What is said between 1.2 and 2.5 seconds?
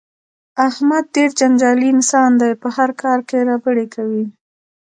جنجالي انسان